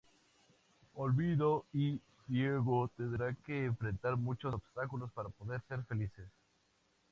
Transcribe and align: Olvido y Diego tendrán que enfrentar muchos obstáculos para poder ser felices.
Olvido 0.95 1.67
y 1.71 2.01
Diego 2.25 2.87
tendrán 2.97 3.37
que 3.45 3.65
enfrentar 3.65 4.17
muchos 4.17 4.51
obstáculos 4.51 5.11
para 5.11 5.29
poder 5.29 5.61
ser 5.69 5.83
felices. 5.83 6.25